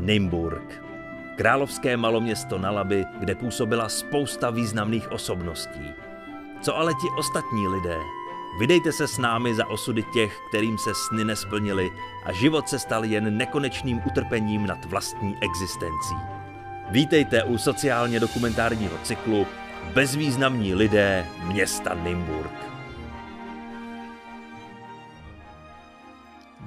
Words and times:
Nymburk. 0.00 0.82
Královské 1.36 1.96
maloměsto 1.96 2.58
na 2.58 2.70
Labi, 2.70 3.04
kde 3.18 3.34
působila 3.34 3.88
spousta 3.88 4.50
významných 4.50 5.12
osobností. 5.12 5.92
Co 6.60 6.76
ale 6.76 6.92
ti 6.94 7.08
ostatní 7.18 7.68
lidé? 7.68 7.98
Vydejte 8.58 8.92
se 8.92 9.08
s 9.08 9.18
námi 9.18 9.54
za 9.54 9.66
osudy 9.66 10.02
těch, 10.02 10.40
kterým 10.48 10.78
se 10.78 10.90
sny 10.94 11.24
nesplnily 11.24 11.90
a 12.24 12.32
život 12.32 12.68
se 12.68 12.78
stal 12.78 13.04
jen 13.04 13.36
nekonečným 13.36 14.00
utrpením 14.06 14.66
nad 14.66 14.84
vlastní 14.84 15.36
existencí. 15.40 16.14
Vítejte 16.90 17.44
u 17.44 17.58
sociálně 17.58 18.20
dokumentárního 18.20 18.98
cyklu 19.02 19.46
Bezvýznamní 19.94 20.74
lidé 20.74 21.26
města 21.42 21.94
Nymburk. 21.94 22.71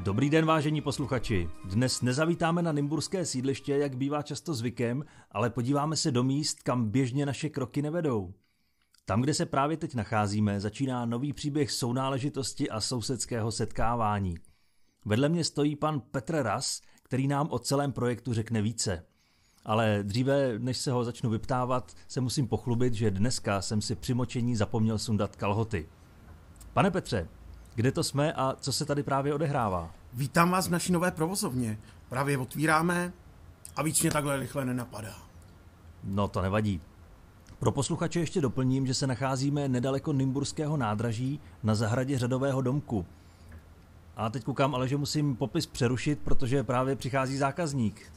Dobrý 0.06 0.30
den, 0.30 0.46
vážení 0.46 0.82
posluchači. 0.82 1.50
Dnes 1.66 2.02
nezavítáme 2.02 2.62
na 2.62 2.71
Nymburské 2.71 3.25
sídliště, 3.25 3.78
jak 3.78 3.98
bývá 3.98 4.21
často 4.21 4.54
zvykem, 4.54 5.04
ale 5.32 5.50
podíváme 5.50 5.96
se 5.96 6.12
do 6.12 6.24
míst, 6.24 6.64
kam 6.64 6.89
běžně 6.89 7.25
naše 7.25 7.50
kroky 7.50 7.82
nevedou. 7.82 8.34
Tam, 9.06 9.21
kde 9.21 9.34
se 9.34 9.46
právě 9.46 9.78
teď 9.78 9.96
nacházíme, 9.96 10.60
začíná 10.60 11.06
nový 11.06 11.34
příběh 11.34 11.71
sounáležitosti 11.71 12.70
a 12.70 12.82
sousedského 12.82 13.52
setkávání. 13.52 14.36
Vedle 15.06 15.29
mě 15.29 15.43
stojí 15.43 15.76
pan 15.76 16.00
Petr 16.00 16.36
Ras, 16.36 16.82
který 17.04 17.28
nám 17.28 17.48
o 17.51 17.60
celém 17.60 17.92
projektu 17.92 18.34
řekne 18.34 18.62
více. 18.62 19.06
Ale 19.65 20.00
dříve, 20.04 20.60
než 20.60 20.78
se 20.78 20.92
ho 20.92 21.04
začnu 21.04 21.29
vyptávat, 21.29 21.96
se 22.07 22.21
musím 22.21 22.48
pochlubit, 22.48 22.93
že 22.93 23.12
dneska 23.12 23.62
jsem 23.62 23.82
si 23.82 23.96
při 23.96 24.14
močení 24.14 24.56
zapomněl 24.56 24.98
sundat 24.98 25.36
kalhoty. 25.36 25.90
Pane 26.74 26.92
Petře, 26.92 27.28
kde 27.75 27.92
to 27.92 28.04
jsme 28.04 28.34
a 28.34 28.56
co 28.60 28.74
se 28.74 28.86
tady 28.86 29.04
právě 29.04 29.34
odehrává? 29.34 29.92
Vítám 30.14 30.52
vás 30.52 30.68
v 30.68 30.71
naší 30.71 30.92
nové 30.92 31.11
provozovně. 31.11 31.78
Právě 32.09 32.38
otvíráme 32.38 33.14
a 33.75 33.84
víc 33.84 34.02
mě 34.02 34.11
takhle 34.11 34.39
rychle 34.39 34.66
nenapadá. 34.66 35.16
No 36.03 36.28
to 36.28 36.42
nevadí. 36.42 36.81
Pro 37.59 37.72
posluchače 37.72 38.20
ještě 38.20 38.42
doplním, 38.42 38.88
že 38.88 38.94
se 38.94 39.08
nacházíme 39.08 39.68
nedaleko 39.68 40.14
Nymburského 40.14 40.78
nádraží 40.78 41.40
na 41.64 41.76
zahradě 41.76 42.18
řadového 42.18 42.62
domku. 42.62 43.06
A 44.16 44.30
teď 44.30 44.44
koukám 44.44 44.76
ale, 44.76 44.88
že 44.88 44.98
musím 44.98 45.36
popis 45.36 45.66
přerušit, 45.66 46.20
protože 46.20 46.64
právě 46.64 46.96
přichází 46.96 47.38
zákazník. 47.38 48.12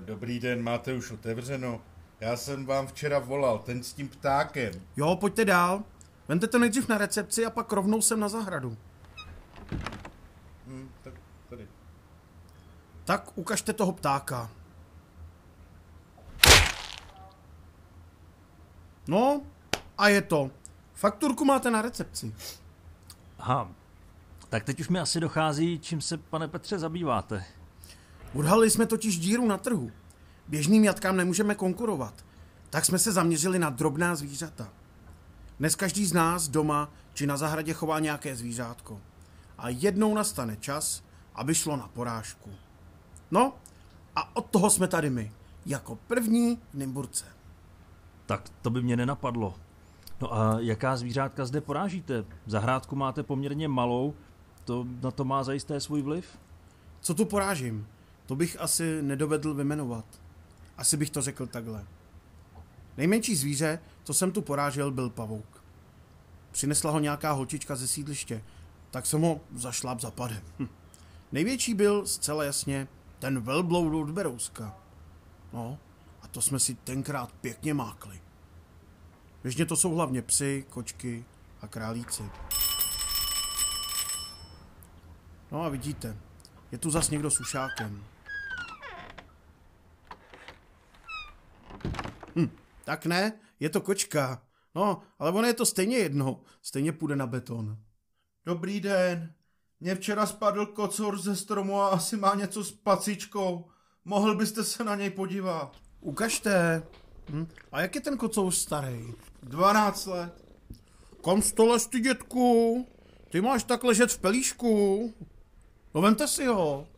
Dobrý 0.00 0.40
den, 0.40 0.62
máte 0.62 0.94
už 0.94 1.10
otevřeno? 1.10 1.80
Já 2.20 2.36
jsem 2.36 2.66
vám 2.66 2.86
včera 2.86 3.18
volal, 3.18 3.58
ten 3.58 3.82
s 3.82 3.92
tím 3.92 4.08
ptákem. 4.08 4.72
Jo, 4.96 5.16
pojďte 5.20 5.44
dál. 5.44 5.82
Vente 6.28 6.46
to 6.46 6.58
nejdřív 6.58 6.88
na 6.88 6.98
recepci 6.98 7.46
a 7.46 7.50
pak 7.50 7.72
rovnou 7.72 8.02
sem 8.02 8.20
na 8.20 8.28
zahradu. 8.28 8.76
Hm, 10.66 10.90
tak 11.02 11.14
tady. 11.48 11.68
Tak 13.04 13.38
ukažte 13.38 13.72
toho 13.72 13.92
ptáka. 13.92 14.50
No, 19.08 19.42
a 19.98 20.08
je 20.08 20.22
to. 20.22 20.50
Fakturku 20.94 21.44
máte 21.44 21.70
na 21.70 21.82
recepci. 21.82 22.34
Aha, 23.38 23.70
tak 24.48 24.64
teď 24.64 24.80
už 24.80 24.88
mi 24.88 25.00
asi 25.00 25.20
dochází, 25.20 25.78
čím 25.78 26.00
se, 26.00 26.16
pane 26.16 26.48
Petře, 26.48 26.78
zabýváte. 26.78 27.44
Odhalili 28.34 28.70
jsme 28.70 28.86
totiž 28.86 29.18
díru 29.18 29.46
na 29.46 29.58
trhu. 29.58 29.90
Běžným 30.48 30.84
jatkám 30.84 31.16
nemůžeme 31.16 31.54
konkurovat. 31.54 32.24
Tak 32.70 32.84
jsme 32.84 32.98
se 32.98 33.12
zaměřili 33.12 33.58
na 33.58 33.70
drobná 33.70 34.14
zvířata. 34.14 34.68
Dnes 35.58 35.74
každý 35.76 36.06
z 36.06 36.12
nás 36.12 36.48
doma 36.48 36.90
či 37.14 37.26
na 37.26 37.36
zahradě 37.36 37.72
chová 37.72 37.98
nějaké 37.98 38.36
zvířátko. 38.36 39.00
A 39.58 39.68
jednou 39.68 40.14
nastane 40.14 40.56
čas, 40.56 41.02
aby 41.34 41.54
šlo 41.54 41.76
na 41.76 41.88
porážku. 41.88 42.50
No, 43.30 43.52
a 44.16 44.36
od 44.36 44.46
toho 44.46 44.70
jsme 44.70 44.88
tady 44.88 45.10
my, 45.10 45.32
jako 45.66 45.96
první 45.96 46.56
v 46.70 46.74
Nymburce. 46.74 47.24
Tak 48.26 48.48
to 48.62 48.70
by 48.70 48.82
mě 48.82 48.96
nenapadlo. 48.96 49.54
No 50.20 50.34
a 50.34 50.60
jaká 50.60 50.96
zvířátka 50.96 51.46
zde 51.46 51.60
porážíte? 51.60 52.24
Zahrádku 52.46 52.96
máte 52.96 53.22
poměrně 53.22 53.68
malou, 53.68 54.14
to 54.64 54.86
na 55.02 55.10
to 55.10 55.24
má 55.24 55.44
zajisté 55.44 55.80
svůj 55.80 56.02
vliv? 56.02 56.38
Co 57.00 57.14
tu 57.14 57.24
porážím? 57.24 57.86
To 58.26 58.36
bych 58.36 58.60
asi 58.60 59.02
nedovedl 59.02 59.54
vymenovat. 59.54 60.04
Asi 60.78 60.96
bych 60.96 61.10
to 61.10 61.22
řekl 61.22 61.46
takhle. 61.46 61.84
Nejmenší 62.96 63.36
zvíře, 63.36 63.78
co 64.04 64.14
jsem 64.14 64.32
tu 64.32 64.42
porážel, 64.42 64.90
byl 64.90 65.10
pavouk. 65.10 65.62
Přinesla 66.50 66.90
ho 66.90 66.98
nějaká 66.98 67.32
holčička 67.32 67.76
ze 67.76 67.88
sídliště, 67.88 68.42
tak 68.90 69.06
jsem 69.06 69.22
ho 69.22 69.40
zašláp 69.54 70.00
zapadem. 70.00 70.42
Hm. 70.58 70.68
Největší 71.32 71.74
byl 71.74 72.06
zcela 72.06 72.44
jasně 72.44 72.88
ten 73.18 73.40
velbloud 73.40 73.94
od 73.94 74.10
Berouska. 74.10 74.76
No, 75.52 75.78
a 76.22 76.28
to 76.28 76.42
jsme 76.42 76.58
si 76.58 76.74
tenkrát 76.74 77.32
pěkně 77.32 77.74
mákli. 77.74 78.20
Běžně 79.42 79.66
to 79.66 79.76
jsou 79.76 79.94
hlavně 79.94 80.22
psy, 80.22 80.64
kočky 80.70 81.24
a 81.60 81.66
králíci. 81.66 82.22
No 85.52 85.62
a 85.62 85.68
vidíte, 85.68 86.16
je 86.72 86.78
tu 86.78 86.90
zas 86.90 87.10
někdo 87.10 87.30
s 87.30 87.40
ušákem. 87.40 88.04
Hm, 92.36 92.50
tak 92.84 93.06
ne, 93.06 93.32
je 93.60 93.70
to 93.70 93.80
kočka. 93.80 94.42
No, 94.74 95.02
ale 95.18 95.30
ono 95.30 95.46
je 95.46 95.54
to 95.54 95.66
stejně 95.66 95.96
jedno, 95.96 96.40
stejně 96.62 96.92
půjde 96.92 97.16
na 97.16 97.26
beton. 97.26 97.78
Dobrý 98.46 98.80
den. 98.80 99.32
Mně 99.80 99.94
včera 99.94 100.26
spadl 100.26 100.66
kocor 100.66 101.20
ze 101.20 101.36
stromu 101.36 101.80
a 101.80 101.88
asi 101.88 102.16
má 102.16 102.34
něco 102.34 102.64
s 102.64 102.72
pacičkou. 102.72 103.64
Mohl 104.04 104.34
byste 104.34 104.64
se 104.64 104.84
na 104.84 104.94
něj 104.94 105.10
podívat. 105.10 105.76
Ukažte. 106.00 106.82
Hm? 107.30 107.46
A 107.72 107.80
jak 107.80 107.94
je 107.94 108.00
ten 108.00 108.16
kocour 108.16 108.52
starý? 108.52 109.14
12 109.42 110.06
let. 110.06 110.44
Kam 111.24 111.42
stole 111.42 111.78
ty, 111.90 112.00
dětku? 112.00 112.86
Ty 113.30 113.40
máš 113.40 113.64
tak 113.64 113.84
ležet 113.84 114.12
v 114.12 114.18
pelíšku. 114.18 115.14
No 115.94 116.00
vemte 116.00 116.28
si 116.28 116.46
ho. 116.46 116.88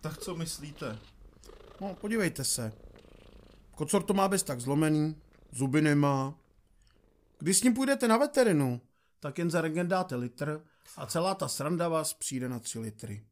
Tak 0.00 0.18
co 0.18 0.34
myslíte? 0.34 0.98
No, 1.80 1.94
podívejte 1.94 2.44
se. 2.44 2.72
Kocor 3.74 4.02
to 4.02 4.14
má 4.14 4.28
bez 4.28 4.42
tak 4.42 4.60
zlomený, 4.60 5.16
zuby 5.52 5.82
nemá. 5.82 6.34
Když 7.38 7.58
s 7.58 7.62
ním 7.62 7.74
půjdete 7.74 8.08
na 8.08 8.16
veterinu, 8.16 8.80
tak 9.20 9.38
jen 9.38 9.50
za 9.50 9.60
regen 9.60 9.88
dáte 9.88 10.16
litr 10.16 10.60
a 10.96 11.06
celá 11.06 11.34
ta 11.34 11.48
sranda 11.48 11.88
vás 11.88 12.12
přijde 12.12 12.48
na 12.48 12.58
3 12.58 12.78
litry. 12.78 13.26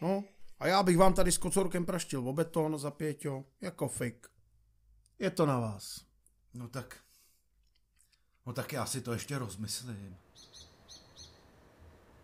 No, 0.00 0.24
a 0.60 0.66
já 0.66 0.82
bych 0.82 0.98
vám 0.98 1.14
tady 1.14 1.32
s 1.32 1.38
kocorkem 1.38 1.86
praštil 1.86 2.28
o 2.28 2.32
beton 2.32 2.78
za 2.78 2.90
pěťo, 2.90 3.44
jako 3.60 3.88
fik. 3.88 4.26
Je 5.18 5.30
to 5.30 5.46
na 5.46 5.58
vás. 5.58 6.04
No 6.54 6.68
tak... 6.68 6.96
No 8.46 8.52
tak 8.52 8.72
já 8.72 8.86
si 8.86 9.00
to 9.00 9.12
ještě 9.12 9.38
rozmyslím. 9.38 10.16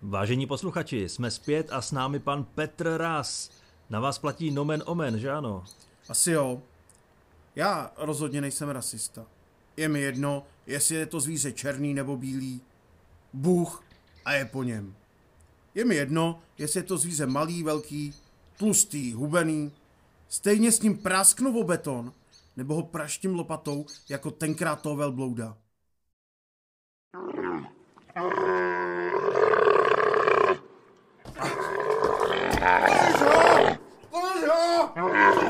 Vážení 0.03 0.47
posluchači, 0.47 1.09
jsme 1.09 1.31
zpět 1.31 1.73
a 1.73 1.83
s 1.83 1.93
námi 1.93 2.19
pan 2.19 2.45
Petr 2.45 2.97
Ras. 2.97 3.51
Na 3.91 4.01
vás 4.01 4.19
platí 4.19 4.51
nomen 4.51 4.83
omen, 4.87 5.19
že 5.19 5.31
ano? 5.31 5.65
Asi 6.09 6.31
jo. 6.31 6.63
Já 7.57 7.93
rozhodně 7.97 8.41
nejsem 8.41 8.69
rasista. 8.69 9.27
Je 9.77 9.89
mi 9.89 10.01
jedno, 10.01 10.47
jestli 10.67 10.95
je 10.95 11.07
to 11.07 11.21
zvíře 11.21 11.53
černý 11.53 11.95
nebo 11.95 12.17
bílý. 12.17 12.61
Bůh 13.33 13.85
a 14.27 14.33
je 14.33 14.45
po 14.45 14.63
něm. 14.63 14.95
Je 15.75 15.85
mi 15.85 15.95
jedno, 15.95 16.41
jestli 16.59 16.81
je 16.81 16.85
to 16.85 16.99
zvíře 16.99 17.27
malý, 17.27 17.63
velký, 17.63 18.15
tlustý, 18.57 19.13
hubený. 19.13 19.73
Stejně 20.29 20.73
s 20.73 20.83
ním 20.83 20.99
prásknu 20.99 21.61
o 21.61 21.65
beton, 21.65 22.13
nebo 22.57 22.75
ho 22.75 22.83
praštím 22.83 23.35
lopatou, 23.35 23.87
jako 24.09 24.31
tenkrát 24.31 24.83
toho 24.83 24.97
velblouda. 24.97 25.57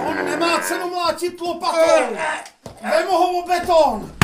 On 0.09 0.25
nemá 0.25 0.61
cenu 0.61 0.91
mlátit 0.91 1.41
lopatou! 1.41 2.17
Vemu 2.83 3.11
ho 3.11 3.39
o 3.39 3.47
beton! 3.49 4.17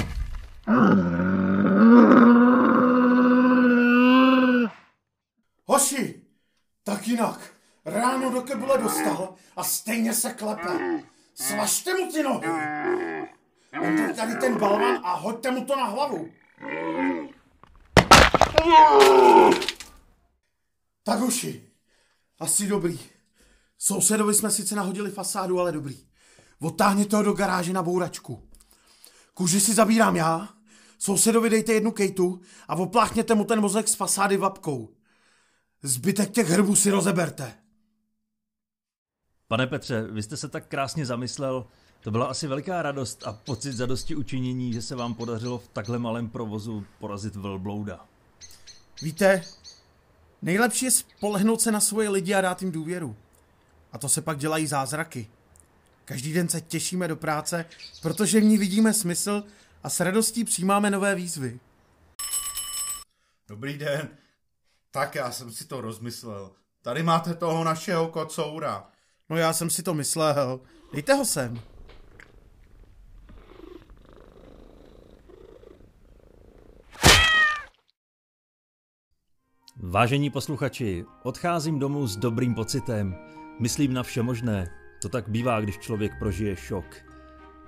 Tak 6.93 7.09
jinak. 7.09 7.41
Ráno 7.85 8.31
do 8.31 8.43
kebule 8.43 8.79
dostal 8.79 9.35
a 9.57 9.65
stejně 9.65 10.15
se 10.15 10.33
klepe. 10.33 11.03
Svažte 11.35 11.95
mu 11.95 12.13
ty 12.13 12.23
nohy. 12.23 12.49
Vemte 13.81 14.15
tady 14.15 14.35
ten 14.35 14.59
balvan 14.59 15.01
a 15.05 15.15
hoďte 15.15 15.51
mu 15.51 15.65
to 15.65 15.77
na 15.77 15.85
hlavu. 15.85 16.29
Tak 21.03 21.19
hoši, 21.19 21.71
asi 22.39 22.67
dobrý. 22.67 23.01
Sousedovi 23.79 24.35
jsme 24.35 24.51
sice 24.51 24.75
nahodili 24.75 25.11
fasádu, 25.11 25.61
ale 25.61 25.73
dobrý. 25.73 26.07
Otáhněte 26.61 27.17
ho 27.17 27.23
do 27.23 27.33
garáže 27.33 27.73
na 27.73 27.83
bouračku. 27.83 28.49
Kůži 29.35 29.61
si 29.61 29.75
zabírám 29.75 30.17
já, 30.17 30.49
sousedovi 30.99 31.51
dejte 31.51 31.73
jednu 31.73 31.91
kejtu 31.91 32.41
a 32.69 32.75
opláchněte 32.75 33.35
mu 33.35 33.45
ten 33.45 33.61
mozek 33.61 33.89
z 33.89 33.95
fasády 33.95 34.37
vapkou. 34.37 35.02
Zbytek 35.83 36.31
těch 36.31 36.49
hrbů 36.49 36.77
si 36.77 36.91
rozeberte. 36.91 37.55
Pane 39.49 39.67
Petře, 39.67 40.03
vy 40.03 40.23
jste 40.23 40.37
se 40.37 40.49
tak 40.49 40.67
krásně 40.67 41.07
zamyslel. 41.07 41.67
To 42.01 42.11
byla 42.11 42.27
asi 42.27 42.47
veliká 42.47 42.83
radost 42.83 43.27
a 43.27 43.33
pocit 43.33 43.73
zadosti 43.73 44.15
učinění, 44.15 44.73
že 44.73 44.83
se 44.83 44.97
vám 44.97 45.15
podařilo 45.15 45.59
v 45.59 45.69
takhle 45.69 45.99
malém 45.99 46.29
provozu 46.29 46.87
porazit 46.99 47.37
velblouda. 47.37 48.07
Víte, 49.03 49.45
nejlepší 50.43 50.85
je 50.85 50.91
spolehnout 50.91 51.61
se 51.61 51.73
na 51.73 51.81
svoje 51.81 52.09
lidi 52.09 52.35
a 52.35 52.41
dát 52.41 52.63
jim 52.63 52.73
důvěru. 52.73 53.17
A 53.93 53.99
to 53.99 54.09
se 54.09 54.23
pak 54.23 54.39
dělají 54.39 54.67
zázraky. 54.67 55.31
Každý 56.05 56.33
den 56.33 56.49
se 56.49 56.61
těšíme 56.61 57.09
do 57.09 57.17
práce, 57.17 57.65
protože 58.03 58.41
v 58.41 58.45
ní 58.45 58.59
vidíme 58.59 58.95
smysl 58.95 59.45
a 59.83 59.91
s 59.91 60.01
radostí 60.01 60.45
přijímáme 60.45 60.91
nové 60.91 61.15
výzvy. 61.15 61.61
Dobrý 63.49 63.79
den. 63.79 64.22
Tak 64.95 65.15
já 65.15 65.31
jsem 65.31 65.53
si 65.53 65.67
to 65.67 65.81
rozmyslel. 65.81 66.51
Tady 66.83 67.03
máte 67.03 67.35
toho 67.35 67.65
našeho 67.65 68.09
kocoura. 68.09 68.85
No 69.29 69.37
já 69.37 69.53
jsem 69.53 69.71
si 69.71 69.83
to 69.83 69.95
myslel. 69.95 70.61
Dejte 70.93 71.15
ho 71.15 71.25
sem. 71.25 71.61
Vážení 79.77 80.31
posluchači, 80.31 81.05
odcházím 81.23 81.79
domů 81.79 82.07
s 82.07 82.17
dobrým 82.17 82.55
pocitem. 82.55 83.17
Myslím 83.61 83.93
na 83.93 84.03
vše 84.03 84.23
možné. 84.23 84.75
To 85.03 85.09
tak 85.09 85.29
bývá, 85.29 85.61
když 85.61 85.79
člověk 85.79 86.13
prožije 86.19 86.57
šok. 86.57 86.85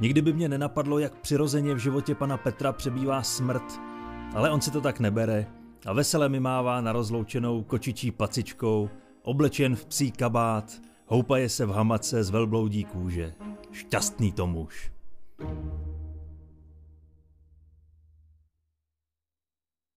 Nikdy 0.00 0.23
by 0.23 0.32
mě 0.32 0.49
nenapadlo, 0.49 0.99
jak 0.99 1.21
přirozeně 1.21 1.75
v 1.75 1.79
životě 1.79 2.15
pana 2.15 2.37
Petra 2.37 2.73
přebývá 2.73 3.23
smrt, 3.23 3.81
ale 4.35 4.50
on 4.50 4.61
si 4.61 4.71
to 4.71 4.81
tak 4.81 5.00
nebere 5.00 5.63
a 5.86 5.92
vesele 5.92 6.28
mi 6.28 6.40
mává 6.40 6.81
na 6.81 6.92
rozloučenou 6.92 7.62
kočičí 7.62 8.10
pacičkou, 8.10 8.90
oblečen 9.22 9.76
v 9.76 9.86
psí 9.86 10.10
kabát, 10.10 10.72
houpaje 11.06 11.48
se 11.48 11.66
v 11.66 11.70
hamace 11.70 12.25
z 12.25 12.31
velbloudí 12.31 12.84
kůže. 12.84 13.34
Šťastný 13.72 14.32
to 14.32 14.46
muž. 14.46 14.90